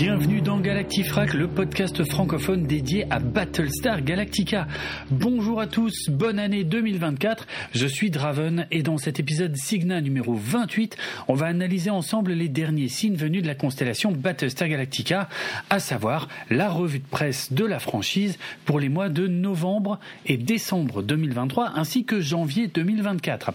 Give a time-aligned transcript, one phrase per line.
[0.00, 4.66] Bienvenue dans Galactifrac, le podcast francophone dédié à Battlestar Galactica.
[5.10, 7.46] Bonjour à tous, bonne année 2024.
[7.74, 10.96] Je suis Draven et dans cet épisode Signa numéro 28,
[11.28, 15.28] on va analyser ensemble les derniers signes venus de la constellation Battlestar Galactica,
[15.68, 20.38] à savoir la revue de presse de la franchise pour les mois de novembre et
[20.38, 23.50] décembre 2023 ainsi que janvier 2024.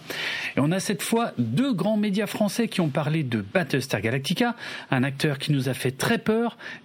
[0.56, 4.54] Et on a cette fois deux grands médias français qui ont parlé de Battlestar Galactica,
[4.92, 6.35] un acteur qui nous a fait très peur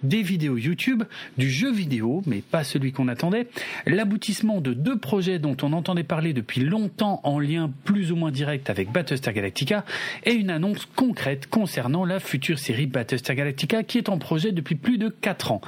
[0.02, 1.04] des vidéos YouTube,
[1.38, 3.48] du jeu vidéo, mais pas celui qu'on attendait,
[3.86, 8.30] l'aboutissement de deux projets dont on entendait parler depuis longtemps en lien plus ou moins
[8.30, 9.84] direct avec Battlestar Galactica,
[10.24, 14.74] et une annonce concrète concernant la future série Battlestar Galactica qui est en projet depuis
[14.74, 15.60] plus de 4 ans.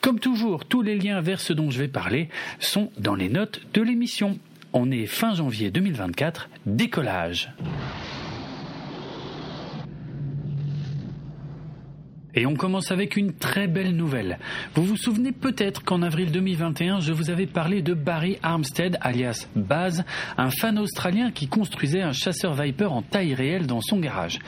[0.00, 2.28] Comme toujours, tous les liens vers ce dont je vais parler
[2.58, 4.38] sont dans les notes de l'émission.
[4.74, 7.50] On est fin janvier 2024, décollage.
[12.36, 14.38] Et on commence avec une très belle nouvelle.
[14.74, 19.46] Vous vous souvenez peut-être qu'en avril 2021, je vous avais parlé de Barry Armstead, alias
[19.54, 20.04] Baz,
[20.36, 24.40] un fan australien qui construisait un chasseur Viper en taille réelle dans son garage.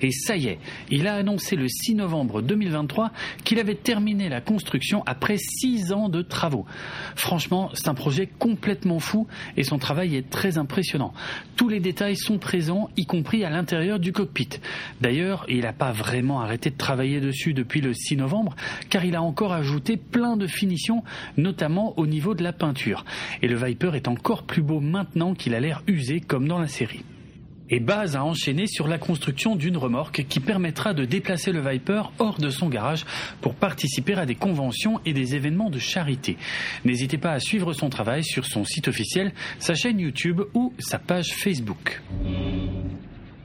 [0.00, 0.58] Et ça y est,
[0.90, 3.10] il a annoncé le 6 novembre 2023
[3.44, 6.64] qu'il avait terminé la construction après 6 ans de travaux.
[7.14, 9.26] Franchement, c'est un projet complètement fou
[9.58, 11.12] et son travail est très impressionnant.
[11.56, 14.48] Tous les détails sont présents, y compris à l'intérieur du cockpit.
[15.02, 18.54] D'ailleurs, il n'a pas vraiment arrêté de travailler dessus depuis le 6 novembre,
[18.88, 21.02] car il a encore ajouté plein de finitions,
[21.36, 23.04] notamment au niveau de la peinture.
[23.42, 26.68] Et le Viper est encore plus beau maintenant qu'il a l'air usé comme dans la
[26.68, 27.04] série.
[27.70, 32.02] Et Baz a enchaîné sur la construction d'une remorque qui permettra de déplacer le Viper
[32.18, 33.04] hors de son garage
[33.40, 36.36] pour participer à des conventions et des événements de charité.
[36.84, 40.98] N'hésitez pas à suivre son travail sur son site officiel, sa chaîne YouTube ou sa
[40.98, 42.02] page Facebook.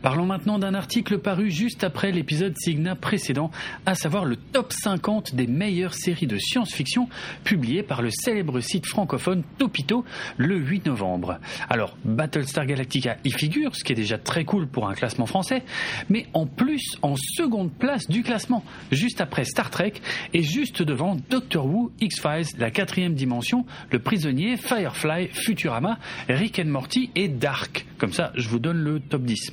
[0.01, 3.51] Parlons maintenant d'un article paru juste après l'épisode Signa précédent,
[3.85, 7.09] à savoir le top 50 des meilleures séries de science-fiction
[7.43, 10.05] publiées par le célèbre site francophone Topito
[10.37, 11.39] le 8 novembre.
[11.69, 15.63] Alors, Battlestar Galactica y figure, ce qui est déjà très cool pour un classement français,
[16.09, 19.95] mais en plus en seconde place du classement, juste après Star Trek
[20.33, 25.99] et juste devant Doctor Who, X-Files, La quatrième dimension, Le prisonnier, Firefly, Futurama,
[26.29, 27.85] Rick and Morty et Dark.
[27.97, 29.51] Comme ça, je vous donne le top 10.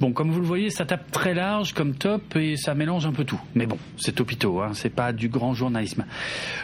[0.00, 3.12] Bon, comme vous le voyez, ça tape très large comme top et ça mélange un
[3.12, 3.40] peu tout.
[3.54, 6.04] Mais bon, c'est topito, hein, c'est pas du grand journalisme.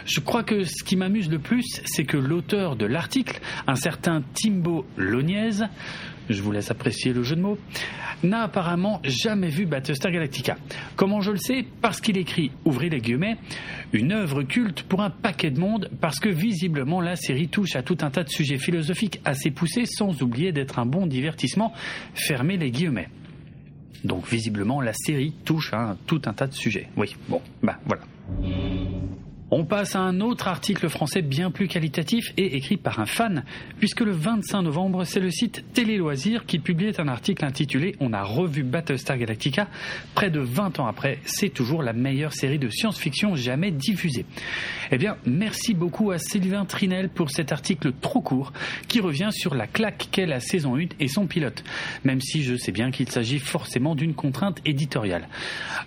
[0.05, 4.21] Je crois que ce qui m'amuse le plus, c'est que l'auteur de l'article, un certain
[4.33, 5.65] Timbo Loniez,
[6.29, 7.57] je vous laisse apprécier le jeu de mots,
[8.23, 10.57] n'a apparemment jamais vu Battlestar Galactica.
[10.95, 11.65] Comment je le sais?
[11.81, 13.37] Parce qu'il écrit, ouvrez les guillemets,
[13.93, 17.83] une œuvre culte pour un paquet de monde, parce que visiblement la série touche à
[17.83, 21.73] tout un tas de sujets philosophiques assez poussés, sans oublier d'être un bon divertissement,
[22.13, 23.09] fermez les guillemets.
[24.03, 26.87] Donc visiblement la série touche à tout un tas de sujets.
[26.97, 28.01] Oui, bon, bah voilà.
[29.51, 33.43] On passe à un autre article français bien plus qualitatif et écrit par un fan,
[33.79, 38.13] puisque le 25 novembre, c'est le site Télé Loisirs qui publiait un article intitulé On
[38.13, 39.67] a revu Battlestar Galactica.
[40.13, 44.25] Près de 20 ans après, c'est toujours la meilleure série de science-fiction jamais diffusée.
[44.91, 48.53] Eh bien, merci beaucoup à Sylvain Trinel pour cet article trop court
[48.87, 51.63] qui revient sur la claque qu'est la saison 1 et son pilote,
[52.03, 55.27] même si je sais bien qu'il s'agit forcément d'une contrainte éditoriale.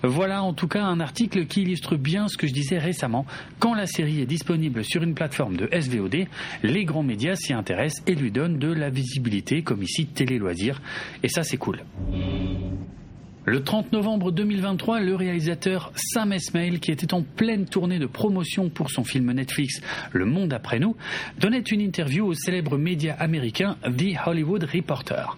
[0.03, 3.25] Voilà en tout cas un article qui illustre bien ce que je disais récemment
[3.62, 6.27] quand la série est disponible sur une plateforme de SVOD,
[6.65, 10.83] les grands médias s'y intéressent et lui donnent de la visibilité, comme ici Télé Loisirs,
[11.23, 11.84] et ça c'est cool.
[13.45, 18.69] Le 30 novembre 2023, le réalisateur Sam Esmail, qui était en pleine tournée de promotion
[18.69, 19.81] pour son film Netflix
[20.11, 20.97] Le Monde après nous,
[21.38, 25.37] donnait une interview au célèbre média américain The Hollywood Reporter.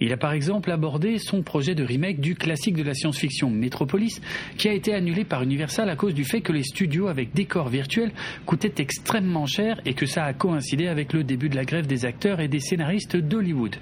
[0.00, 4.20] Il a par exemple abordé son projet de remake du classique de la science-fiction Metropolis,
[4.56, 7.68] qui a été annulé par Universal à cause du fait que les studios avec décors
[7.68, 8.12] virtuels
[8.46, 12.04] coûtaient extrêmement cher et que ça a coïncidé avec le début de la grève des
[12.04, 13.76] acteurs et des scénaristes d'Hollywood.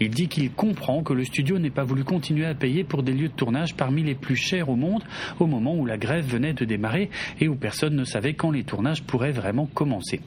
[0.00, 3.12] Il dit qu'il comprend que le studio n'ait pas voulu continuer à payer pour des
[3.12, 5.02] lieux de tournage parmi les plus chers au monde
[5.38, 7.10] au moment où la grève venait de démarrer
[7.40, 10.20] et où personne ne savait quand les tournages pourraient vraiment commencer.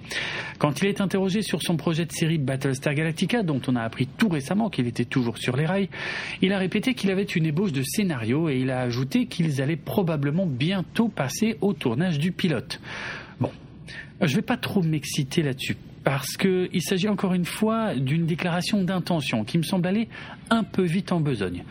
[0.59, 4.07] Quand il est interrogé sur son projet de série Battlestar Galactica, dont on a appris
[4.07, 5.89] tout récemment qu'il était toujours sur les rails,
[6.41, 9.75] il a répété qu'il avait une ébauche de scénario et il a ajouté qu'ils allaient
[9.75, 12.79] probablement bientôt passer au tournage du pilote.
[13.39, 13.51] Bon,
[14.21, 19.43] je vais pas trop m'exciter là-dessus parce qu'il s'agit encore une fois d'une déclaration d'intention
[19.43, 20.09] qui me semble aller
[20.49, 21.63] un peu vite en besogne.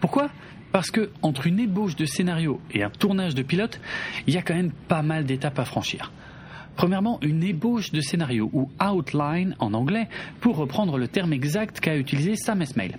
[0.00, 0.30] Pourquoi?
[0.72, 3.80] Parce que entre une ébauche de scénario et un tournage de pilote,
[4.26, 6.10] il y a quand même pas mal d'étapes à franchir.
[6.76, 10.08] Premièrement, une ébauche de scénario, ou outline en anglais,
[10.40, 12.96] pour reprendre le terme exact qu'a utilisé Sam Esmail.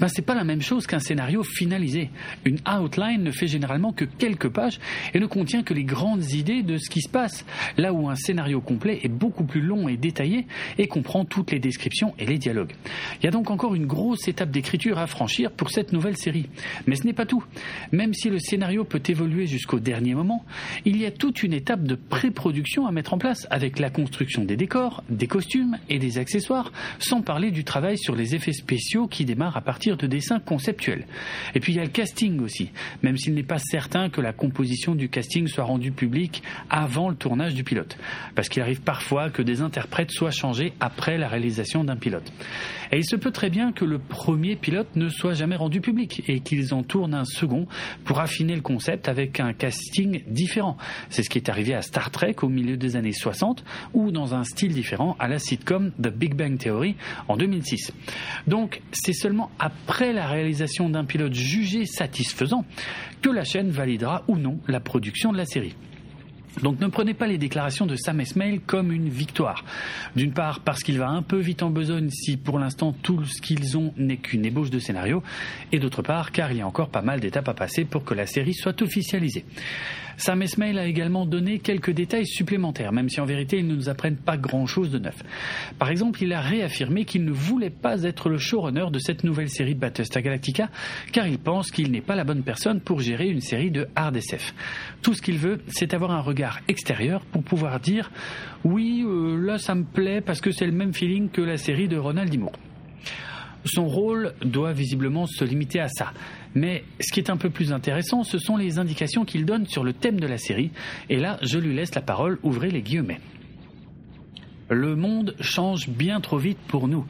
[0.00, 2.10] Ben c'est pas la même chose qu'un scénario finalisé.
[2.44, 4.78] Une outline ne fait généralement que quelques pages
[5.14, 7.44] et ne contient que les grandes idées de ce qui se passe,
[7.76, 10.46] là où un scénario complet est beaucoup plus long et détaillé
[10.78, 12.72] et comprend toutes les descriptions et les dialogues.
[13.20, 16.48] Il y a donc encore une grosse étape d'écriture à franchir pour cette nouvelle série.
[16.86, 17.44] Mais ce n'est pas tout.
[17.92, 20.44] Même si le scénario peut évoluer jusqu'au dernier moment,
[20.84, 24.44] il y a toute une étape de pré-production à mettre en place avec la construction
[24.44, 29.06] des décors, des costumes et des accessoires, sans parler du travail sur les effets spéciaux
[29.06, 31.06] qui démarrent à partir de dessins conceptuels.
[31.54, 32.70] Et puis il y a le casting aussi,
[33.02, 37.16] même s'il n'est pas certain que la composition du casting soit rendue publique avant le
[37.16, 37.96] tournage du pilote,
[38.34, 42.32] parce qu'il arrive parfois que des interprètes soient changés après la réalisation d'un pilote.
[42.90, 46.22] Et il se peut très bien que le premier pilote ne soit jamais rendu public
[46.26, 47.66] et qu'ils en tournent un second
[48.04, 50.76] pour affiner le concept avec un casting différent.
[51.10, 54.34] C'est ce qui est arrivé à Star Trek au milieu des années 60 ou dans
[54.34, 56.96] un style différent à la sitcom The Big Bang Theory
[57.28, 57.92] en 2006.
[58.46, 59.77] Donc c'est seulement après
[60.12, 62.64] la réalisation d'un pilote jugé satisfaisant
[63.22, 65.74] que la chaîne validera ou non la production de la série.
[66.62, 69.64] Donc ne prenez pas les déclarations de Sam Esmail comme une victoire.
[70.16, 73.40] D'une part parce qu'il va un peu vite en besogne si pour l'instant tout ce
[73.40, 75.22] qu'ils ont n'est qu'une ébauche de scénario,
[75.72, 78.14] et d'autre part car il y a encore pas mal d'étapes à passer pour que
[78.14, 79.44] la série soit officialisée.
[80.18, 83.88] Sam Esmail a également donné quelques détails supplémentaires, même si en vérité ils ne nous
[83.88, 85.22] apprennent pas grand-chose de neuf.
[85.78, 89.48] Par exemple, il a réaffirmé qu'il ne voulait pas être le showrunner de cette nouvelle
[89.48, 90.70] série de Battlestar Galactica,
[91.12, 94.16] car il pense qu'il n'est pas la bonne personne pour gérer une série de hard
[94.16, 94.54] SF.
[95.02, 98.10] Tout ce qu'il veut, c'est avoir un regard extérieur pour pouvoir dire
[98.64, 101.88] oui, euh, là ça me plaît parce que c'est le même feeling que la série
[101.88, 102.34] de Ronald.
[103.64, 106.12] Son rôle doit visiblement se limiter à ça.
[106.54, 109.84] Mais ce qui est un peu plus intéressant, ce sont les indications qu'il donne sur
[109.84, 110.70] le thème de la série.
[111.10, 113.20] Et là, je lui laisse la parole, ouvrez les guillemets.
[114.70, 117.06] Le monde change bien trop vite pour nous.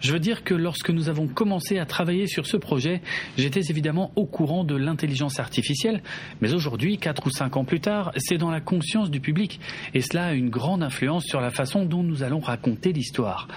[0.00, 3.00] Je veux dire que lorsque nous avons commencé à travailler sur ce projet,
[3.38, 6.02] j'étais évidemment au courant de l'intelligence artificielle,
[6.40, 9.60] mais aujourd'hui, quatre ou cinq ans plus tard, c'est dans la conscience du public,
[9.94, 13.48] et cela a une grande influence sur la façon dont nous allons raconter l'histoire.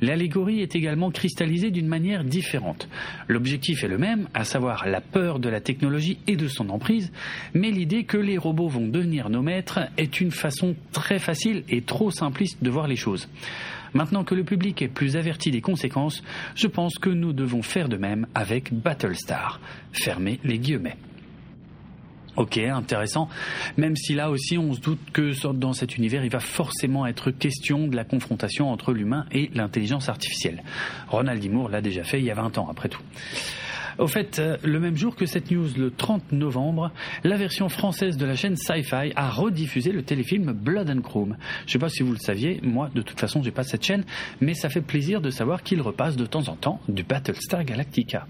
[0.00, 2.88] L'allégorie est également cristallisée d'une manière différente.
[3.28, 7.12] L'objectif est le même, à savoir la peur de la technologie et de son emprise,
[7.54, 11.82] mais l'idée que les robots vont devenir nos maîtres est une façon très facile et
[11.82, 13.28] trop simpliste de voir les choses.
[13.92, 16.22] Maintenant que le public est plus averti des conséquences,
[16.54, 19.60] je pense que nous devons faire de même avec Battlestar.
[19.92, 20.96] Fermez les guillemets.
[22.36, 23.28] Ok, intéressant.
[23.76, 27.30] Même si là aussi on se doute que dans cet univers il va forcément être
[27.30, 30.62] question de la confrontation entre l'humain et l'intelligence artificielle.
[31.08, 31.50] Ronald D.
[31.70, 33.02] l'a déjà fait il y a 20 ans après tout.
[33.98, 36.90] Au fait, euh, le même jour que cette news, le 30 novembre,
[37.22, 41.36] la version française de la chaîne Sci-Fi a rediffusé le téléfilm Blood and Chrome.
[41.60, 43.84] Je ne sais pas si vous le saviez, moi de toute façon j'ai pas cette
[43.84, 44.04] chaîne,
[44.40, 48.26] mais ça fait plaisir de savoir qu'il repasse de temps en temps du Battlestar Galactica.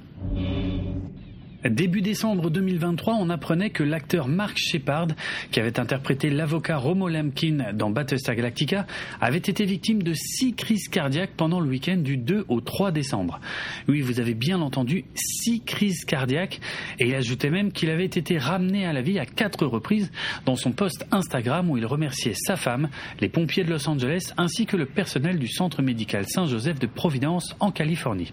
[1.68, 5.08] Début décembre 2023, on apprenait que l'acteur Mark Shepard,
[5.50, 8.86] qui avait interprété l'avocat Romo Lemkin dans Battlestar Galactica,
[9.20, 13.40] avait été victime de six crises cardiaques pendant le week-end du 2 au 3 décembre.
[13.88, 16.60] Oui, vous avez bien entendu, six crises cardiaques,
[16.98, 20.10] et il ajoutait même qu'il avait été ramené à la vie à quatre reprises
[20.46, 22.88] dans son post Instagram où il remerciait sa femme,
[23.20, 27.54] les pompiers de Los Angeles, ainsi que le personnel du centre médical Saint-Joseph de Providence
[27.60, 28.32] en Californie.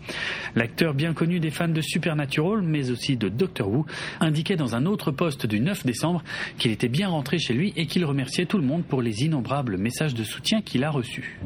[0.55, 3.85] L'acteur bien connu des fans de Supernatural, mais aussi de Doctor Who,
[4.19, 6.23] indiquait dans un autre poste du 9 décembre
[6.57, 9.77] qu'il était bien rentré chez lui et qu'il remerciait tout le monde pour les innombrables
[9.77, 11.39] messages de soutien qu'il a reçus.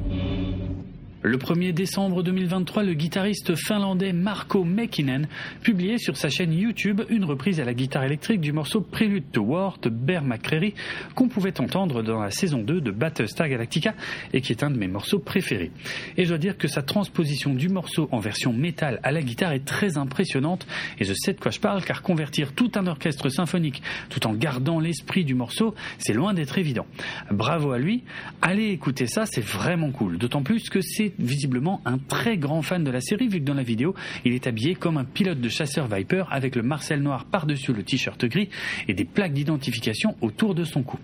[1.24, 5.28] Le 1er décembre 2023, le guitariste finlandais Marco Mäkinen
[5.62, 9.44] publiait sur sa chaîne YouTube une reprise à la guitare électrique du morceau Prelude to
[9.44, 10.74] War de Bear McCreary
[11.14, 13.94] qu'on pouvait entendre dans la saison 2 de Battlestar Galactica
[14.34, 15.70] et qui est un de mes morceaux préférés.
[16.18, 19.52] Et je dois dire que sa transposition du morceau en version métal à la guitare
[19.52, 20.66] est très impressionnante
[21.00, 24.34] et je sais de quoi je parle car convertir tout un orchestre symphonique tout en
[24.34, 26.88] gardant l'esprit du morceau, c'est loin d'être évident.
[27.30, 28.06] Bravo à lui,
[28.42, 32.84] allez écouter ça, c'est vraiment cool, d'autant plus que c'est visiblement un très grand fan
[32.84, 35.50] de la série, vu que dans la vidéo, il est habillé comme un pilote de
[35.50, 38.50] chasseur Viper avec le Marcel noir par-dessus le t-shirt gris
[38.88, 40.98] et des plaques d'identification autour de son cou.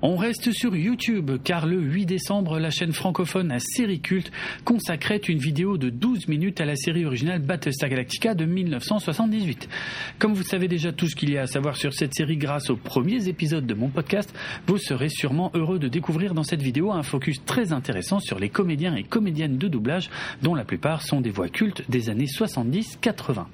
[0.00, 4.30] On reste sur YouTube car le 8 décembre, la chaîne francophone à série culte
[4.64, 9.68] consacrait une vidéo de 12 minutes à la série originale Battlestar Galactica de 1978.
[10.20, 12.70] Comme vous savez déjà tout ce qu'il y a à savoir sur cette série grâce
[12.70, 14.32] aux premiers épisodes de mon podcast,
[14.68, 18.50] vous serez sûrement heureux de découvrir dans cette vidéo un focus très intéressant sur les
[18.50, 20.10] comédiens et comédiennes de doublage
[20.42, 23.46] dont la plupart sont des voix cultes des années 70-80.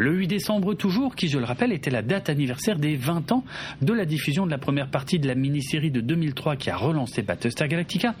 [0.00, 3.42] Le 8 décembre toujours, qui je le rappelle était la date anniversaire des 20 ans
[3.82, 7.22] de la diffusion de la première partie de la mini-série de 2003 qui a relancé
[7.22, 8.14] Battlestar Galactica,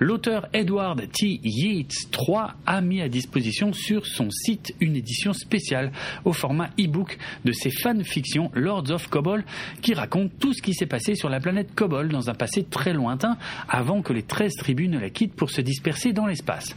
[0.00, 1.38] l'auteur Edward T.
[1.44, 5.92] Yates III a mis à disposition sur son site une édition spéciale
[6.24, 9.44] au format e-book de ses fanfictions Lords of Kobol
[9.80, 12.92] qui racontent tout ce qui s'est passé sur la planète Kobol dans un passé très
[12.92, 13.36] lointain
[13.68, 16.74] avant que les 13 tribus ne la quittent pour se disperser dans l'espace.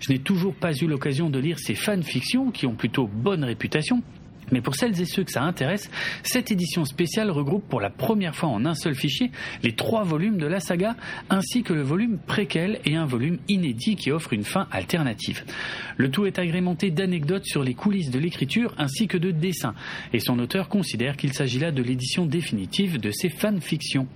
[0.00, 3.83] Je n'ai toujours pas eu l'occasion de lire ces fanfictions qui ont plutôt bonne réputation
[4.52, 5.90] mais pour celles et ceux que ça intéresse,
[6.22, 9.30] cette édition spéciale regroupe pour la première fois en un seul fichier
[9.62, 10.96] les trois volumes de la saga,
[11.30, 15.44] ainsi que le volume préquel et un volume inédit qui offre une fin alternative.
[15.96, 19.74] Le tout est agrémenté d'anecdotes sur les coulisses de l'écriture ainsi que de dessins,
[20.12, 24.06] et son auteur considère qu'il s'agit là de l'édition définitive de ses fanfictions.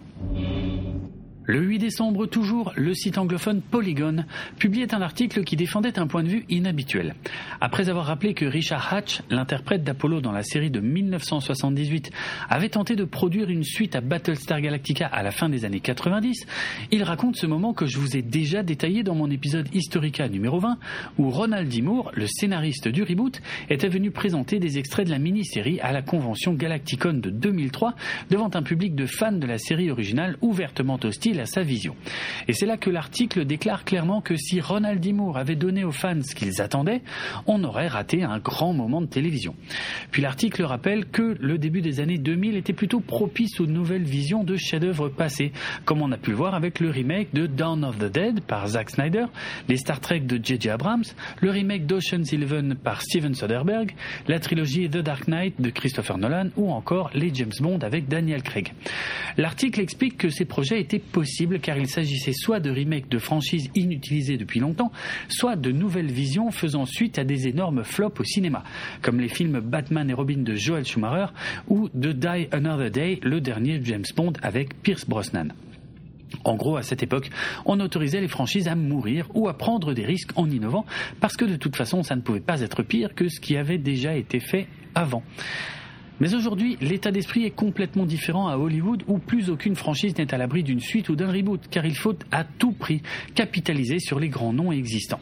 [1.50, 4.26] Le 8 décembre toujours, le site anglophone Polygon
[4.58, 7.14] publiait un article qui défendait un point de vue inhabituel.
[7.62, 12.10] Après avoir rappelé que Richard Hatch, l'interprète d'Apollo dans la série de 1978,
[12.50, 16.44] avait tenté de produire une suite à Battlestar Galactica à la fin des années 90,
[16.90, 20.60] il raconte ce moment que je vous ai déjà détaillé dans mon épisode Historica numéro
[20.60, 20.76] 20,
[21.16, 21.82] où Ronald D.
[22.12, 23.40] Le scénariste du reboot,
[23.70, 27.94] était venu présenter des extraits de la mini-série à la convention Galacticon de 2003
[28.28, 31.96] devant un public de fans de la série originale ouvertement hostile à sa vision.
[32.46, 35.12] Et c'est là que l'article déclare clairement que si Ronald D.
[35.12, 37.02] Moore avait donné aux fans ce qu'ils attendaient,
[37.46, 39.54] on aurait raté un grand moment de télévision.
[40.10, 44.44] Puis l'article rappelle que le début des années 2000 était plutôt propice aux nouvelles visions
[44.44, 45.52] de chefs-d'œuvre passés,
[45.84, 48.66] comme on a pu le voir avec le remake de Dawn of the Dead par
[48.68, 49.26] Zack Snyder,
[49.68, 50.70] les Star Trek de J.J.
[50.70, 51.04] Abrams,
[51.40, 53.94] le remake d'Ocean's Eleven par Steven Soderbergh,
[54.26, 58.42] la trilogie The Dark Knight de Christopher Nolan ou encore les James Bond avec Daniel
[58.42, 58.72] Craig.
[59.36, 61.27] L'article explique que ces projets étaient possibles
[61.60, 64.92] car il s'agissait soit de remakes de franchises inutilisées depuis longtemps,
[65.28, 68.64] soit de nouvelles visions faisant suite à des énormes flops au cinéma,
[69.02, 71.32] comme les films Batman et Robin de Joel Schumacher
[71.68, 75.48] ou The Die Another Day, le dernier James Bond avec Pierce Brosnan.
[76.44, 77.30] En gros, à cette époque,
[77.64, 80.84] on autorisait les franchises à mourir ou à prendre des risques en innovant,
[81.20, 83.78] parce que de toute façon, ça ne pouvait pas être pire que ce qui avait
[83.78, 85.22] déjà été fait avant.
[86.20, 90.38] Mais aujourd'hui, l'état d'esprit est complètement différent à Hollywood où plus aucune franchise n'est à
[90.38, 93.02] l'abri d'une suite ou d'un reboot, car il faut à tout prix
[93.34, 95.20] capitaliser sur les grands noms existants.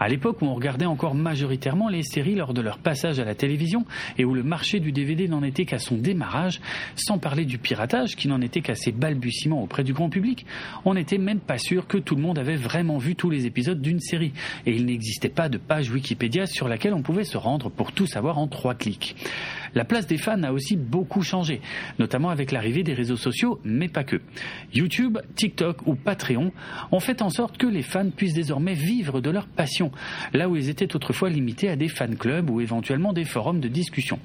[0.00, 3.34] À l'époque où on regardait encore majoritairement les séries lors de leur passage à la
[3.34, 3.84] télévision
[4.16, 6.60] et où le marché du DVD n'en était qu'à son démarrage,
[6.94, 10.46] sans parler du piratage qui n'en était qu'à ses balbutiements auprès du grand public,
[10.84, 13.80] on n'était même pas sûr que tout le monde avait vraiment vu tous les épisodes
[13.80, 14.32] d'une série
[14.66, 18.06] et il n'existait pas de page Wikipédia sur laquelle on pouvait se rendre pour tout
[18.06, 19.16] savoir en trois clics.
[19.74, 21.60] La place des fans a aussi beaucoup changé,
[21.98, 24.20] notamment avec l'arrivée des réseaux sociaux, mais pas que.
[24.74, 26.52] YouTube, TikTok ou Patreon
[26.90, 29.90] ont fait en sorte que les fans puissent désormais vivre de leur passion,
[30.32, 33.68] là où ils étaient autrefois limités à des fan clubs ou éventuellement des forums de
[33.68, 34.18] discussion.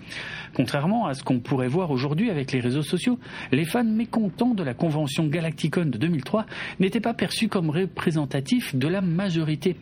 [0.55, 3.19] Contrairement à ce qu'on pourrait voir aujourd'hui avec les réseaux sociaux,
[3.51, 6.45] les fans mécontents de la convention Galacticon de 2003
[6.79, 9.75] n'étaient pas perçus comme représentatifs de la majorité.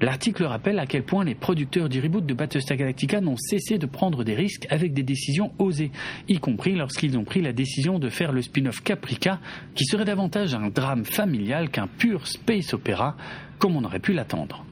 [0.00, 3.84] L'article rappelle à quel point les producteurs du reboot de Battlestar Galactica n'ont cessé de
[3.84, 5.92] prendre des risques avec des décisions osées,
[6.26, 9.40] y compris lorsqu'ils ont pris la décision de faire le spin-off Caprica,
[9.74, 13.14] qui serait davantage un drame familial qu'un pur space opéra,
[13.58, 14.64] comme on aurait pu l'attendre.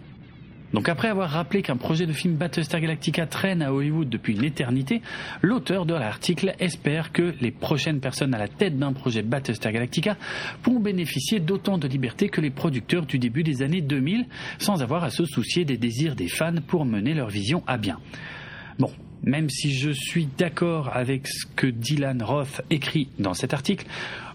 [0.73, 4.45] Donc après avoir rappelé qu'un projet de film Battlestar Galactica traîne à Hollywood depuis une
[4.45, 5.01] éternité,
[5.41, 10.17] l'auteur de l'article espère que les prochaines personnes à la tête d'un projet Battlestar Galactica
[10.63, 14.27] pourront bénéficier d'autant de liberté que les producteurs du début des années 2000
[14.59, 17.99] sans avoir à se soucier des désirs des fans pour mener leur vision à bien.
[18.79, 18.91] Bon,
[19.23, 23.87] même si je suis d'accord avec ce que Dylan Roth écrit dans cet article,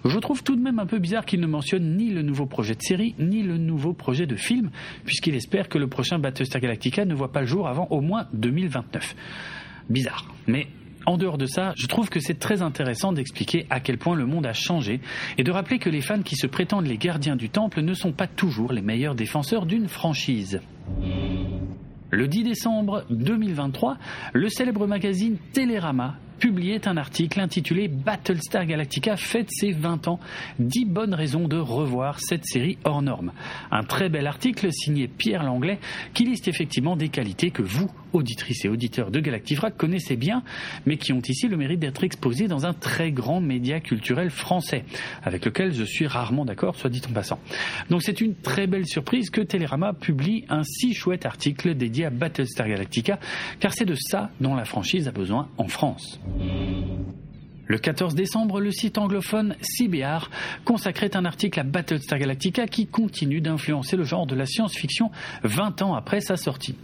[0.05, 2.75] je trouve tout de même un peu bizarre qu'il ne mentionne ni le nouveau projet
[2.75, 4.69] de série, ni le nouveau projet de film,
[5.05, 8.27] puisqu'il espère que le prochain Battlestar Galactica ne voit pas le jour avant au moins
[8.33, 9.15] 2029.
[9.89, 10.33] Bizarre.
[10.47, 10.67] Mais
[11.05, 14.25] en dehors de ça, je trouve que c'est très intéressant d'expliquer à quel point le
[14.25, 15.01] monde a changé
[15.37, 18.13] et de rappeler que les fans qui se prétendent les gardiens du temple ne sont
[18.13, 20.61] pas toujours les meilleurs défenseurs d'une franchise.
[22.09, 23.97] Le 10 décembre 2023,
[24.33, 30.19] le célèbre magazine Télérama publiait un article intitulé Battlestar Galactica fête ses 20 ans.
[30.59, 33.31] 10 bonnes raisons de revoir cette série hors norme.
[33.71, 35.79] Un très bel article signé Pierre Langlais
[36.13, 40.43] qui liste effectivement des qualités que vous, auditrices et auditeurs de Galactifrac, connaissez bien,
[40.85, 44.83] mais qui ont ici le mérite d'être exposés dans un très grand média culturel français,
[45.23, 47.39] avec lequel je suis rarement d'accord, soit dit en passant.
[47.89, 52.09] Donc c'est une très belle surprise que Télérama publie un si chouette article dédié à
[52.09, 53.17] Battlestar Galactica,
[53.61, 56.19] car c'est de ça dont la franchise a besoin en France.
[57.65, 60.29] Le 14 décembre, le site anglophone CBR
[60.65, 65.11] consacrait un article à Battlestar Galactica qui continue d'influencer le genre de la science-fiction
[65.43, 66.75] 20 ans après sa sortie.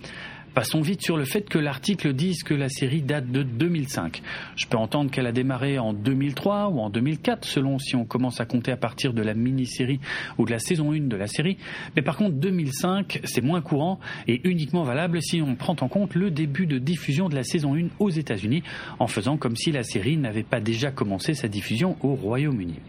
[0.56, 4.24] Passons vite sur le fait que l'article dise que la série date de 2005.
[4.56, 8.42] Je peux entendre qu'elle a démarré en 2003 ou en 2004, selon si on commence
[8.42, 10.00] à compter à partir de la mini-série
[10.40, 11.58] ou de la saison 1 de la série.
[11.96, 16.16] Mais par contre, 2005, c'est moins courant et uniquement valable si on prend en compte
[16.16, 18.64] le début de diffusion de la saison 1 aux États-Unis,
[18.98, 22.80] en faisant comme si la série n'avait pas déjà commencé sa diffusion au Royaume-Uni.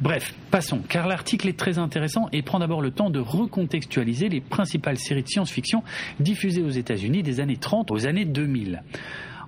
[0.00, 4.40] Bref, passons, car l'article est très intéressant et prend d'abord le temps de recontextualiser les
[4.40, 5.84] principales séries de science-fiction
[6.18, 8.82] diffusées aux États-Unis des années 30 aux années 2000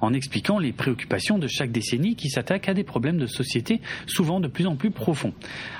[0.00, 4.40] en expliquant les préoccupations de chaque décennie qui s'attaquent à des problèmes de société souvent
[4.40, 5.32] de plus en plus profonds.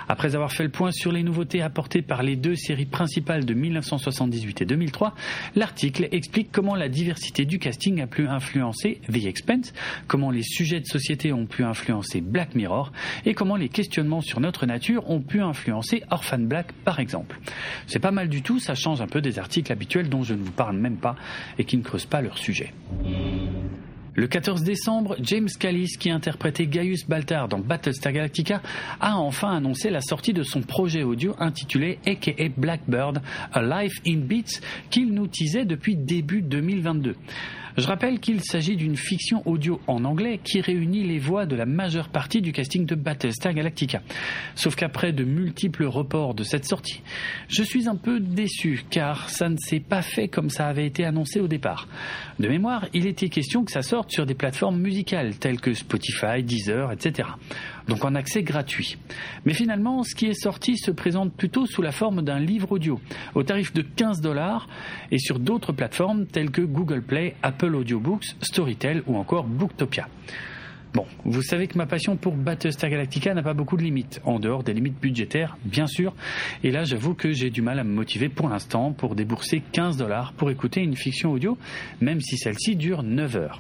[0.09, 3.55] Après avoir fait le point sur les nouveautés apportées par les deux séries principales de
[3.55, 5.15] 1978 et 2003,
[5.57, 9.73] l'article explique comment la diversité du casting a pu influencer The Expense,
[10.07, 12.93] comment les sujets de société ont pu influencer Black Mirror
[13.25, 17.39] et comment les questionnements sur notre nature ont pu influencer Orphan Black par exemple.
[17.87, 20.43] C'est pas mal du tout, ça change un peu des articles habituels dont je ne
[20.43, 21.17] vous parle même pas
[21.59, 22.73] et qui ne creusent pas leur sujet.
[24.17, 28.63] Le 14 décembre, James Callis, qui interprétait Gaius Baltar dans Battlestar Galactica,
[28.99, 33.21] a enfin annoncé la sortie de son projet audio intitulé AKA Blackbird,
[33.53, 37.15] A Life in Beats, qu'il nous teasait depuis début 2022.
[37.77, 41.67] Je rappelle qu'il s'agit d'une fiction audio en anglais qui réunit les voix de la
[41.67, 44.01] majeure partie du casting de Battlestar Galactica.
[44.55, 47.03] Sauf qu'après de multiples reports de cette sortie,
[47.49, 51.05] je suis un peu déçu car ça ne s'est pas fait comme ça avait été
[51.05, 51.87] annoncé au départ.
[52.39, 56.43] De mémoire, il était question que ça sorte sur des plateformes musicales telles que Spotify,
[56.43, 57.29] Deezer, etc
[57.89, 58.99] donc en accès gratuit.
[59.45, 63.01] Mais finalement, ce qui est sorti se présente plutôt sous la forme d'un livre audio,
[63.35, 64.69] au tarif de 15 dollars,
[65.11, 70.09] et sur d'autres plateformes telles que Google Play, Apple Audiobooks, Storytel ou encore Booktopia.
[70.95, 74.39] Bon, vous savez que ma passion pour Battlestar Galactica n'a pas beaucoup de limites, en
[74.39, 76.15] dehors des limites budgétaires, bien sûr.
[76.65, 79.99] Et là, j'avoue que j'ai du mal à me motiver pour l'instant pour débourser 15
[79.99, 81.59] dollars pour écouter une fiction audio,
[82.01, 83.59] même si celle-ci dure 9 heures.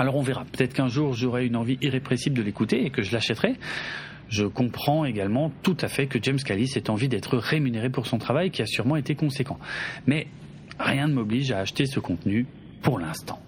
[0.00, 0.46] Alors on verra.
[0.50, 3.56] Peut-être qu'un jour j'aurai une envie irrépressible de l'écouter et que je l'achèterai.
[4.30, 8.16] Je comprends également tout à fait que James Callis ait envie d'être rémunéré pour son
[8.16, 9.58] travail qui a sûrement été conséquent.
[10.06, 10.26] Mais
[10.78, 12.46] rien ne m'oblige à acheter ce contenu
[12.80, 13.42] pour l'instant.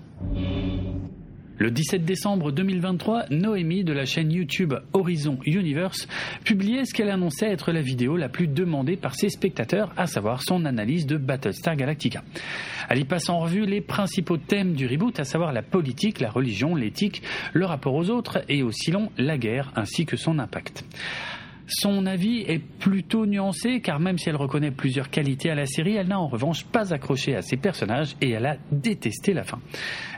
[1.63, 6.09] Le 17 décembre 2023, Noémie de la chaîne YouTube Horizon Universe
[6.43, 10.43] publiait ce qu'elle annonçait être la vidéo la plus demandée par ses spectateurs, à savoir
[10.43, 12.25] son analyse de Battlestar Galactica.
[12.91, 16.33] Elle y passe en revue les principaux thèmes du reboot, à savoir la politique, la
[16.33, 17.23] religion, l'éthique,
[17.53, 20.85] le rapport aux autres et aussi long la guerre ainsi que son impact.
[21.75, 25.97] Son avis est plutôt nuancé car même si elle reconnaît plusieurs qualités à la série,
[25.97, 29.59] elle n'a en revanche pas accroché à ses personnages et elle a détesté la fin.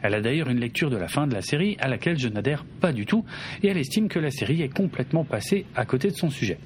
[0.02, 2.64] Elle a d'ailleurs une lecture de la fin de la série à laquelle je n'adhère
[2.80, 3.24] pas du tout
[3.62, 6.58] et elle estime que la série est complètement passée à côté de son sujet.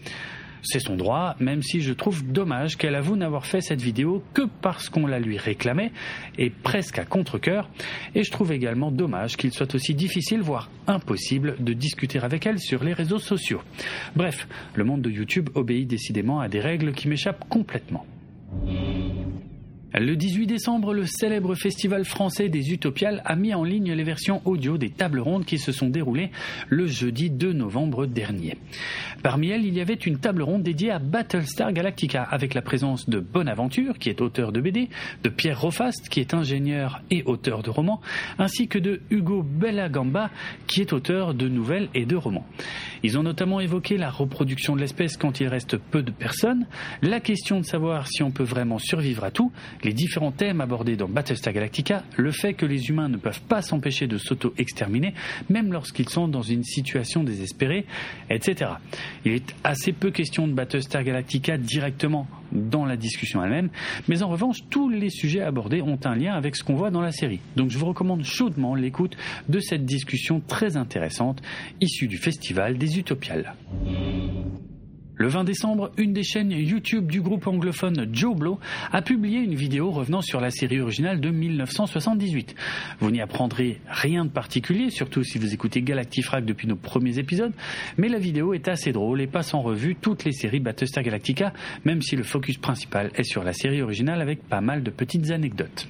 [0.63, 4.43] C'est son droit, même si je trouve dommage qu'elle avoue n'avoir fait cette vidéo que
[4.61, 5.93] parce qu'on la lui réclamait,
[6.37, 7.69] et presque à contre-coeur,
[8.15, 12.59] et je trouve également dommage qu'il soit aussi difficile, voire impossible, de discuter avec elle
[12.59, 13.63] sur les réseaux sociaux.
[14.17, 18.07] Bref, le monde de YouTube obéit décidément à des règles qui m'échappent complètement.
[19.95, 24.43] Le 18 décembre, le célèbre festival français des Utopiales a mis en ligne les versions
[24.45, 26.31] audio des tables rondes qui se sont déroulées
[26.69, 28.59] le jeudi 2 novembre dernier.
[29.23, 33.09] Parmi elles, il y avait une table ronde dédiée à Battlestar Galactica avec la présence
[33.09, 34.91] de Bonaventure, qui est auteur de BD,
[35.25, 38.03] de Pierre Rofast, qui est ingénieur et auteur de romans,
[38.39, 40.31] ainsi que de Hugo Bellagamba,
[40.67, 42.47] qui est auteur de nouvelles et de romans.
[43.03, 46.67] Ils ont notamment évoqué la reproduction de l'espèce quand il reste peu de personnes,
[47.03, 49.53] la question de savoir si on peut vraiment survivre à tout,
[49.85, 53.63] les différents thèmes abordés dans Battlestar Galactica, le fait que les humains ne peuvent pas
[53.63, 55.15] s'empêcher de s'auto-exterminer,
[55.49, 57.87] même lorsqu'ils sont dans une situation désespérée,
[58.31, 58.73] etc.
[59.25, 63.71] Il est assez peu question de Battlestar Galactica directement dans la discussion elle-même,
[64.09, 67.01] mais en revanche, tous les sujets abordés ont un lien avec ce qu'on voit dans
[67.01, 67.41] la série.
[67.57, 69.17] Donc je vous recommande chaudement l'écoute
[69.49, 71.43] de cette discussion très intéressante
[71.81, 73.55] issue du festival des Utopiales.
[75.19, 78.61] Le 20 décembre, une des chaînes YouTube du groupe anglophone Joe Blow
[78.93, 82.55] a publié une vidéo revenant sur la série originale de 1978.
[83.01, 87.53] Vous n'y apprendrez rien de particulier, surtout si vous écoutez Galactifrac depuis nos premiers épisodes,
[87.97, 91.53] mais la vidéo est assez drôle et passe en revue toutes les séries Battlestar Galactica,
[91.85, 95.33] même si le focus principal est sur la série originale avec pas mal de petites
[95.33, 95.89] anecdotes.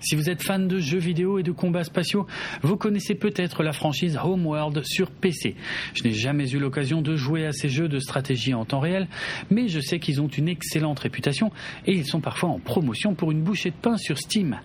[0.00, 2.26] Si vous êtes fan de jeux vidéo et de combats spatiaux,
[2.62, 5.56] vous connaissez peut-être la franchise Homeworld sur PC.
[5.94, 9.08] Je n'ai jamais eu l'occasion de jouer à ces jeux de stratégie en temps réel,
[9.50, 11.50] mais je sais qu'ils ont une excellente réputation
[11.86, 14.60] et ils sont parfois en promotion pour une bouchée de pain sur Steam.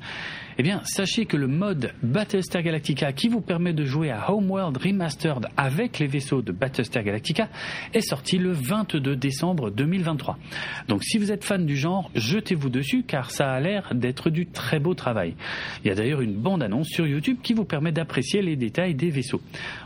[0.62, 4.78] Eh bien, sachez que le mode Battlestar Galactica qui vous permet de jouer à Homeworld
[4.78, 7.50] Remastered avec les vaisseaux de Battlestar Galactica
[7.96, 10.38] est sorti le 22 décembre 2023.
[10.88, 14.46] Donc si vous êtes fan du genre, jetez-vous dessus car ça a l'air d'être du
[14.46, 15.34] très beau travail.
[15.84, 19.10] Il y a d'ailleurs une bande-annonce sur YouTube qui vous permet d'apprécier les détails des
[19.10, 19.42] vaisseaux.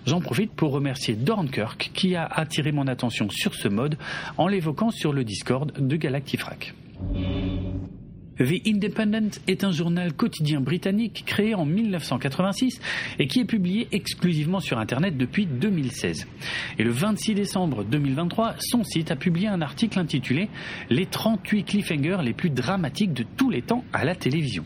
[0.05, 3.97] J'en profite pour remercier Dornkirk qui a attiré mon attention sur ce mode
[4.37, 6.73] en l'évoquant sur le Discord de Galactifrac.
[8.37, 12.81] The Independent est un journal quotidien britannique créé en 1986
[13.17, 16.27] et qui est publié exclusivement sur Internet depuis 2016.
[16.77, 20.49] Et le 26 décembre 2023, son site a publié un article intitulé
[20.89, 24.65] Les 38 cliffhangers les plus dramatiques de tous les temps à la télévision.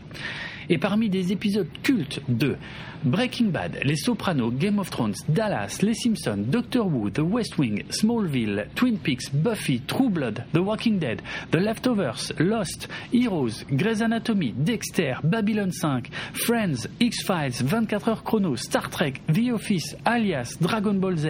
[0.68, 2.56] Et parmi des épisodes cultes de
[3.04, 7.82] Breaking Bad, Les Sopranos, Game of Thrones, Dallas, Les Simpsons, Doctor Who, The West Wing,
[7.90, 14.52] Smallville, Twin Peaks, Buffy, True Blood, The Walking Dead, The Leftovers, Lost, Heroes, Grey's Anatomy,
[14.52, 21.16] Dexter, Babylon 5, Friends, X-Files, 24 heures chrono, Star Trek, The Office, Alias, Dragon Ball
[21.16, 21.28] Z,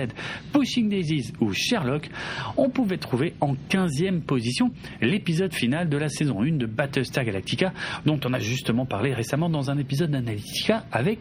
[0.52, 2.08] Pushing Daisies ou Sherlock,
[2.56, 7.72] on pouvait trouver en 15e position l'épisode final de la saison 1 de Battlestar Galactica
[8.04, 11.18] dont on a justement parlé récemment dans un épisode d'Analytica avec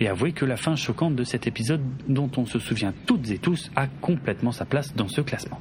[0.00, 3.38] Et avouez que la fin choquante de cet épisode, dont on se souvient toutes et
[3.38, 5.60] tous, a complètement sa place dans ce classement.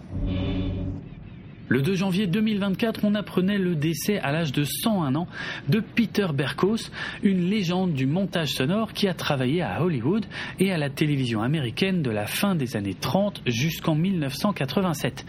[1.73, 5.25] Le 2 janvier 2024, on apprenait le décès à l'âge de 101 ans
[5.69, 6.91] de Peter Berkos,
[7.23, 10.23] une légende du montage sonore qui a travaillé à Hollywood
[10.59, 15.25] et à la télévision américaine de la fin des années 30 jusqu'en 1987.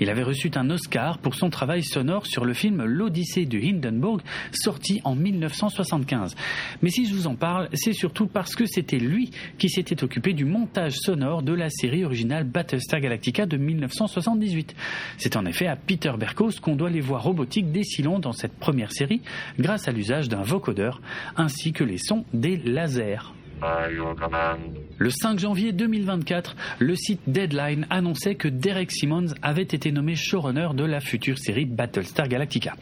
[0.00, 4.20] Il avait reçu un Oscar pour son travail sonore sur le film L'Odyssée du Hindenburg,
[4.50, 6.34] sorti en 1975.
[6.82, 10.32] Mais si je vous en parle, c'est surtout parce que c'était lui qui s'était occupé
[10.32, 14.74] du montage sonore de la série originale Battlestar Galactica de 1978.
[15.18, 19.22] C'est en effet Peter Berkos qu'on doit les voix robotiques décilant dans cette première série
[19.58, 21.00] grâce à l'usage d'un vocodeur
[21.36, 23.32] ainsi que les sons des lasers.
[24.96, 30.68] Le 5 janvier 2024, le site Deadline annonçait que Derek Simmons avait été nommé showrunner
[30.74, 32.74] de la future série Battlestar Galactica.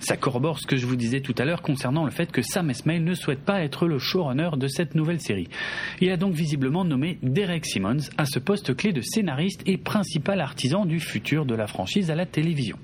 [0.00, 2.70] Ça corrobore ce que je vous disais tout à l'heure concernant le fait que Sam
[2.70, 5.48] Esmail ne souhaite pas être le showrunner de cette nouvelle série.
[6.00, 10.40] Il a donc visiblement nommé Derek Simmons à ce poste clé de scénariste et principal
[10.40, 12.76] artisan du futur de la franchise à la télévision.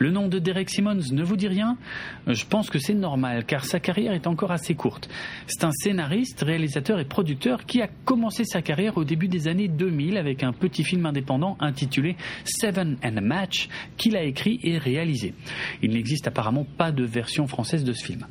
[0.00, 1.76] Le nom de Derek Simmons ne vous dit rien
[2.26, 5.10] Je pense que c'est normal car sa carrière est encore assez courte.
[5.46, 9.68] C'est un scénariste, réalisateur et producteur qui a commencé sa carrière au début des années
[9.68, 14.78] 2000 avec un petit film indépendant intitulé Seven and a Match qu'il a écrit et
[14.78, 15.34] réalisé.
[15.82, 18.26] Il n'existe apparemment pas de version française de ce film.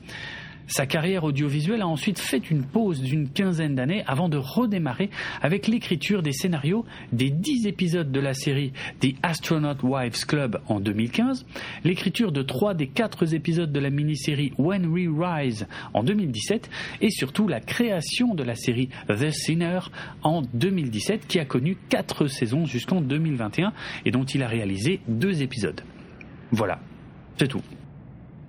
[0.69, 5.10] Sa carrière audiovisuelle a ensuite fait une pause d'une quinzaine d'années avant de redémarrer
[5.41, 10.79] avec l'écriture des scénarios des dix épisodes de la série The Astronaut Wives Club en
[10.79, 11.47] 2015,
[11.84, 16.69] l'écriture de trois des quatre épisodes de la mini-série When We Rise en 2017
[17.01, 19.79] et surtout la création de la série The Sinner
[20.21, 23.73] en 2017 qui a connu quatre saisons jusqu'en 2021
[24.05, 25.82] et dont il a réalisé deux épisodes.
[26.51, 26.79] Voilà,
[27.38, 27.63] c'est tout.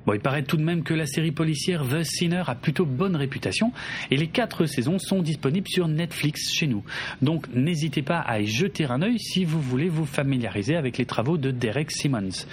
[0.06, 3.16] Bon, il paraît tout de même que la série policière The Sinner a plutôt bonne
[3.16, 3.70] réputation
[4.10, 6.82] et les quatre saisons sont disponibles sur Netflix chez nous.
[7.20, 11.04] Donc n'hésitez pas à y jeter un œil si vous voulez vous familiariser avec les
[11.04, 12.46] travaux de Derek Simmons.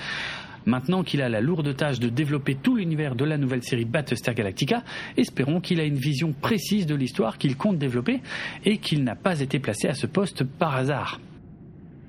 [0.65, 4.35] Maintenant qu'il a la lourde tâche de développer tout l'univers de la nouvelle série Battlestar
[4.35, 4.83] Galactica,
[5.15, 8.19] espérons qu'il a une vision précise de l'histoire qu'il compte développer
[8.65, 11.21] et qu'il n'a pas été placé à ce poste par hasard.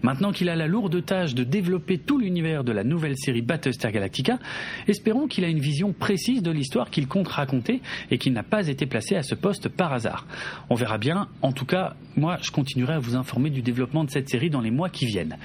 [0.02, 3.90] Maintenant qu'il a la lourde tâche de développer tout l'univers de la nouvelle série Battlestar
[3.90, 4.38] Galactica,
[4.87, 7.80] espérons qu'il a une vision précise de l'histoire qu'il compte raconter
[8.11, 10.26] et qu'il n'a pas été placé à ce poste par hasard.
[10.70, 11.28] On verra bien.
[11.42, 14.61] En tout cas, moi, je continuerai à vous informer du développement de cette série dans
[14.61, 15.37] les mois qui viennent.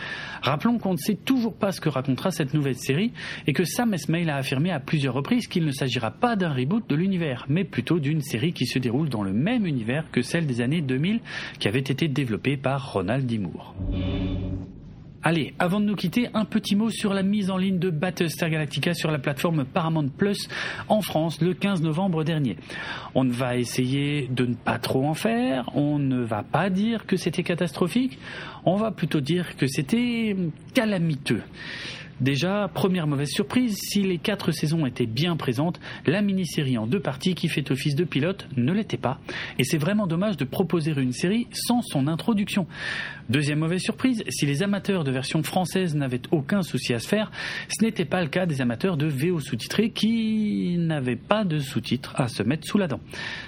[0.41, 3.11] Rappelons qu'on ne sait toujours pas ce que racontera cette nouvelle série
[3.47, 6.87] et que Sam Esmail a affirmé à plusieurs reprises qu'il ne s'agira pas d'un reboot
[6.89, 10.45] de l'univers, mais plutôt d'une série qui se déroule dans le même univers que celle
[10.45, 11.21] des années 2000
[11.59, 13.37] qui avait été développée par Ronald D.
[13.39, 13.75] Moore.
[15.25, 18.49] Allez, avant de nous quitter, un petit mot sur la mise en ligne de Battlestar
[18.49, 20.49] Galactica sur la plateforme Paramount Plus
[20.89, 22.57] en France le 15 novembre dernier.
[23.15, 27.15] On va essayer de ne pas trop en faire, on ne va pas dire que
[27.15, 28.19] c'était catastrophique,
[28.65, 30.35] on va plutôt dire que c'était
[30.73, 31.43] calamiteux.
[32.23, 37.01] Déjà, première mauvaise surprise, si les quatre saisons étaient bien présentes, la mini-série en deux
[37.01, 39.19] parties qui fait office de pilote ne l'était pas.
[39.59, 42.65] Et c'est vraiment dommage de proposer une série sans son introduction.
[43.27, 47.29] Deuxième mauvaise surprise, si les amateurs de version française n'avaient aucun souci à se faire,
[47.67, 52.13] ce n'était pas le cas des amateurs de VO sous-titrés qui n'avaient pas de sous-titres
[52.15, 53.01] à se mettre sous la dent.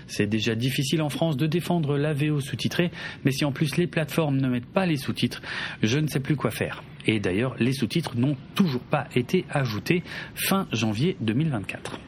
[0.07, 2.91] C'est déjà difficile en France de défendre la VO sous-titrée,
[3.23, 5.41] mais si en plus les plateformes ne mettent pas les sous-titres,
[5.81, 6.83] je ne sais plus quoi faire.
[7.05, 10.03] Et d'ailleurs, les sous-titres n'ont toujours pas été ajoutés
[10.35, 11.99] fin janvier 2024.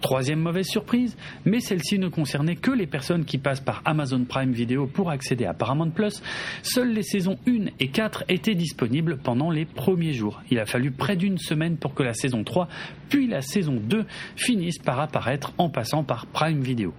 [0.00, 4.52] Troisième mauvaise surprise, mais celle-ci ne concernait que les personnes qui passent par Amazon Prime
[4.52, 6.22] Video pour accéder à Paramount Plus.
[6.62, 10.42] Seules les saisons 1 et 4 étaient disponibles pendant les premiers jours.
[10.50, 12.68] Il a fallu près d'une semaine pour que la saison 3
[13.08, 14.04] puis la saison 2
[14.36, 16.92] finissent par apparaître en passant par Prime Video.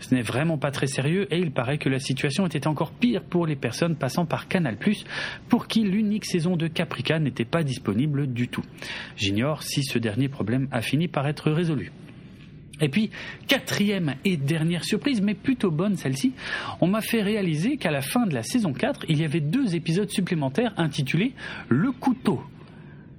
[0.00, 3.22] Ce n'est vraiment pas très sérieux et il paraît que la situation était encore pire
[3.22, 4.76] pour les personnes passant par Canal+,
[5.48, 8.64] pour qui l'unique saison de Caprica n'était pas disponible du tout.
[9.16, 11.92] J'ignore si ce dernier problème a fini par être résolu.
[12.80, 13.10] Et puis,
[13.48, 16.32] quatrième et dernière surprise, mais plutôt bonne celle-ci,
[16.80, 19.74] on m'a fait réaliser qu'à la fin de la saison 4, il y avait deux
[19.74, 21.32] épisodes supplémentaires intitulés
[21.68, 22.42] Le couteau.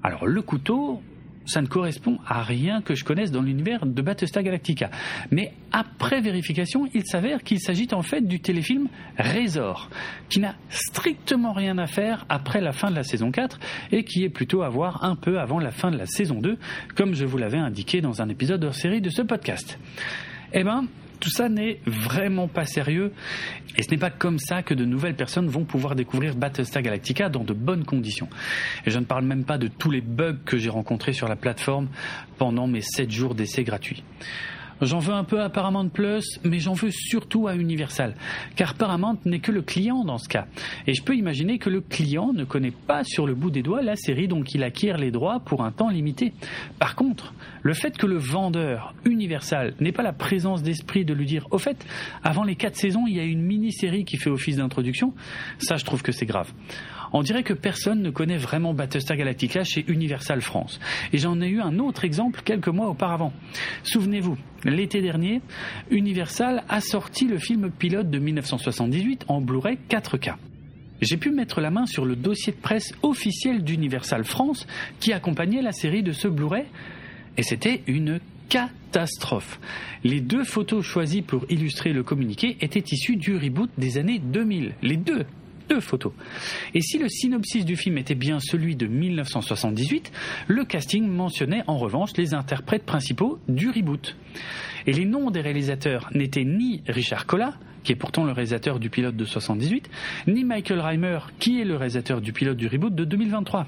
[0.03, 1.01] Alors, le couteau,
[1.47, 4.91] ça ne correspond à rien que je connaisse dans l'univers de Battlestar Galactica.
[5.31, 9.89] Mais après vérification, il s'avère qu'il s'agit en fait du téléfilm Razor,
[10.29, 13.59] qui n'a strictement rien à faire après la fin de la saison 4
[13.91, 16.57] et qui est plutôt à voir un peu avant la fin de la saison 2,
[16.95, 19.79] comme je vous l'avais indiqué dans un épisode hors série de ce podcast.
[20.53, 20.85] Eh ben,
[21.19, 23.11] tout ça n'est vraiment pas sérieux
[23.77, 27.29] et ce n'est pas comme ça que de nouvelles personnes vont pouvoir découvrir Battlestar Galactica
[27.29, 28.29] dans de bonnes conditions.
[28.85, 31.35] Et je ne parle même pas de tous les bugs que j'ai rencontrés sur la
[31.35, 31.87] plateforme
[32.37, 34.03] pendant mes 7 jours d'essai gratuit.
[34.81, 38.13] J'en veux un peu à Paramount Plus, mais j'en veux surtout à Universal,
[38.55, 40.45] car Paramount n'est que le client dans ce cas.
[40.85, 43.81] Et je peux imaginer que le client ne connaît pas sur le bout des doigts
[43.81, 46.33] la série dont il acquiert les droits pour un temps limité.
[46.77, 51.25] Par contre, le fait que le vendeur, Universal, n'ait pas la présence d'esprit de lui
[51.25, 51.85] dire au fait,
[52.23, 55.13] avant les quatre saisons, il y a une mini-série qui fait office d'introduction,
[55.57, 56.51] ça je trouve que c'est grave.
[57.13, 60.79] On dirait que personne ne connaît vraiment Battlestar Galactica chez Universal France.
[61.13, 63.33] Et j'en ai eu un autre exemple quelques mois auparavant.
[63.83, 65.41] Souvenez-vous, l'été dernier,
[65.89, 70.35] Universal a sorti le film pilote de 1978 en Blu-ray 4K.
[71.01, 74.65] J'ai pu mettre la main sur le dossier de presse officiel d'Universal France
[74.99, 76.65] qui accompagnait la série de ce Blu-ray
[77.37, 79.59] et c'était une catastrophe.
[80.03, 84.73] Les deux photos choisies pour illustrer le communiqué étaient issues du reboot des années 2000.
[84.81, 85.25] Les deux
[85.69, 86.13] deux photos.
[86.73, 90.11] Et si le synopsis du film était bien celui de 1978,
[90.47, 94.15] le casting mentionnait en revanche les interprètes principaux du reboot.
[94.85, 97.53] Et les noms des réalisateurs n'étaient ni Richard Collat,
[97.83, 99.89] qui est pourtant le réalisateur du pilote de 78,
[100.27, 103.67] ni Michael Reimer, qui est le réalisateur du pilote du reboot de 2023.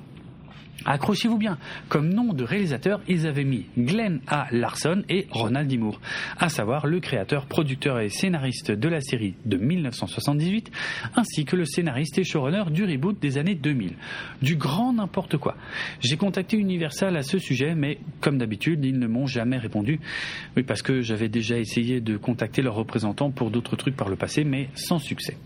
[0.86, 1.58] Accrochez-vous bien,
[1.90, 4.48] comme nom de réalisateur, ils avaient mis Glenn A.
[4.52, 5.78] Larson et Ronald D.
[5.78, 6.00] Moore,
[6.38, 10.72] à savoir le créateur, producteur et scénariste de la série de 1978,
[11.16, 13.94] ainsi que le scénariste et showrunner du reboot des années 2000.
[14.42, 15.56] Du grand n'importe quoi.
[16.00, 20.00] J'ai contacté Universal à ce sujet, mais comme d'habitude, ils ne m'ont jamais répondu.
[20.56, 24.16] Oui, parce que j'avais déjà essayé de contacter leurs représentants pour d'autres trucs par le
[24.16, 25.38] passé, mais sans succès.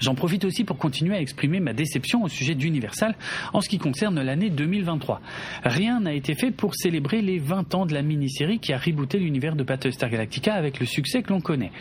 [0.00, 3.16] J'en profite aussi pour continuer à exprimer ma déception au sujet d'Universal
[3.52, 5.20] en ce qui concerne l'année 2023.
[5.64, 9.18] Rien n'a été fait pour célébrer les 20 ans de la mini-série qui a rebooté
[9.18, 11.72] l'univers de Battlestar Galactica avec le succès que l'on connaît.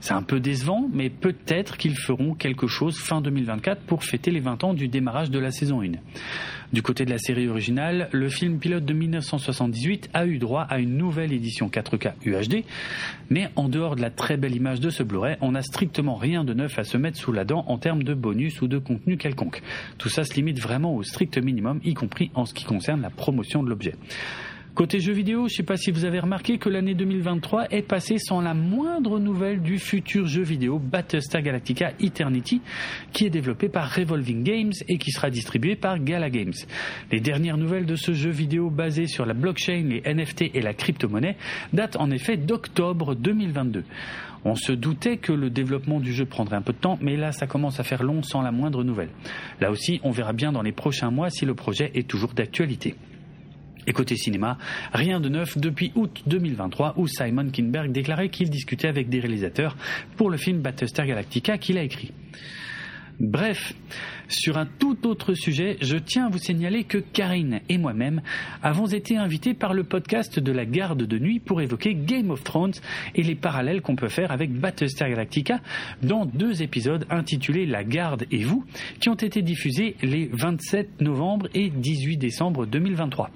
[0.00, 4.40] C'est un peu décevant, mais peut-être qu'ils feront quelque chose fin 2024 pour fêter les
[4.40, 5.92] 20 ans du démarrage de la saison 1.
[6.72, 10.78] Du côté de la série originale, le film pilote de 1978 a eu droit à
[10.78, 12.64] une nouvelle édition 4K UHD,
[13.28, 16.44] mais en dehors de la très belle image de ce Blu-ray, on n'a strictement rien
[16.44, 19.18] de neuf à se mettre sous la dent en termes de bonus ou de contenu
[19.18, 19.62] quelconque.
[19.98, 23.10] Tout ça se limite vraiment au strict minimum, y compris en ce qui concerne la
[23.10, 23.94] promotion de l'objet.
[24.74, 27.82] Côté jeux vidéo, je ne sais pas si vous avez remarqué que l'année 2023 est
[27.82, 32.62] passée sans la moindre nouvelle du futur jeu vidéo Battlestar Galactica Eternity,
[33.12, 36.54] qui est développé par Revolving Games et qui sera distribué par Gala Games.
[37.10, 40.72] Les dernières nouvelles de ce jeu vidéo basé sur la blockchain, les NFT et la
[40.72, 41.36] crypto-monnaie
[41.74, 43.84] datent en effet d'octobre 2022.
[44.46, 47.32] On se doutait que le développement du jeu prendrait un peu de temps, mais là
[47.32, 49.10] ça commence à faire long sans la moindre nouvelle.
[49.60, 52.94] Là aussi, on verra bien dans les prochains mois si le projet est toujours d'actualité.
[53.86, 54.58] Et côté cinéma,
[54.92, 59.76] rien de neuf depuis août 2023 où Simon Kinberg déclarait qu'il discutait avec des réalisateurs
[60.16, 62.12] pour le film Battlestar Galactica qu'il a écrit.
[63.18, 63.74] Bref,
[64.32, 68.22] sur un tout autre sujet, je tiens à vous signaler que Karine et moi-même
[68.62, 72.42] avons été invités par le podcast de la garde de nuit pour évoquer Game of
[72.42, 72.72] Thrones
[73.14, 75.60] et les parallèles qu'on peut faire avec Battlestar Galactica
[76.02, 78.64] dans deux épisodes intitulés La garde et vous,
[79.00, 83.30] qui ont été diffusés les 27 novembre et 18 décembre 2023.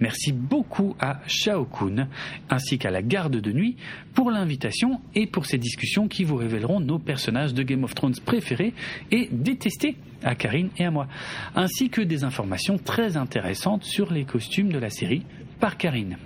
[0.00, 2.08] Merci beaucoup à Shao Kun
[2.48, 3.76] ainsi qu'à la garde de nuit
[4.14, 8.16] pour l'invitation et pour ces discussions qui vous révéleront nos personnages de Game of Thrones
[8.24, 8.72] préférés
[9.10, 9.96] et détestés
[10.38, 11.06] Karine et à moi,
[11.54, 15.24] ainsi que des informations très intéressantes sur les costumes de la série
[15.60, 16.16] par Karine.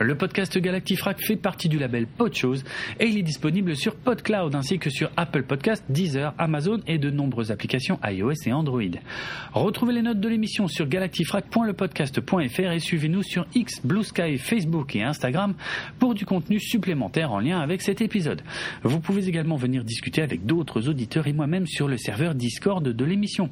[0.00, 2.62] Le podcast Galactifrac fait partie du label Podchose
[3.00, 7.10] et il est disponible sur PodCloud ainsi que sur Apple Podcast, Deezer, Amazon et de
[7.10, 8.80] nombreuses applications iOS et Android.
[9.54, 15.02] Retrouvez les notes de l'émission sur galactifrac.lepodcast.fr et suivez-nous sur X, Blue Sky, Facebook et
[15.02, 15.54] Instagram
[15.98, 18.42] pour du contenu supplémentaire en lien avec cet épisode.
[18.84, 23.04] Vous pouvez également venir discuter avec d'autres auditeurs et moi-même sur le serveur Discord de
[23.04, 23.50] l'émission.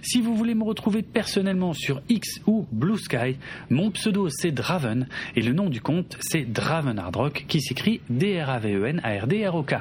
[0.00, 3.36] Si vous voulez me retrouver personnellement sur X ou Blue Sky,
[3.68, 9.74] mon pseudo c'est Draven et le nom du compte, c'est Draven Rock qui s'écrit D-R-A-V-E-N-A-R-D-R-O-K.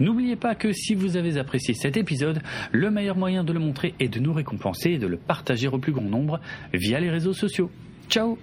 [0.00, 2.40] N'oubliez pas que si vous avez apprécié cet épisode,
[2.72, 5.78] le meilleur moyen de le montrer est de nous récompenser et de le partager au
[5.78, 6.40] plus grand nombre
[6.72, 7.70] via les réseaux sociaux.
[8.08, 8.38] Ciao